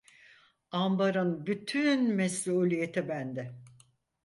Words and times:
Ambarın 0.71 1.45
bütün 1.45 2.13
mesuliyeti 2.13 3.09
bende… 3.09 3.55